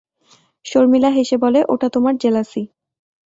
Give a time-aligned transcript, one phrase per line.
[0.65, 2.61] শর্মিলা হেসে বলে, ওটা তোমার জেলাসি।